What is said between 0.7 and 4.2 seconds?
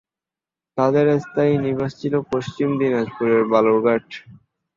তাদের স্থায়ী নিবাস ছিল পশ্চিম দিনাজপুরের বালুর ঘাট।